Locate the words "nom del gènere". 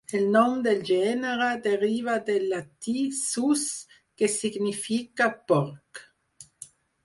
0.35-1.49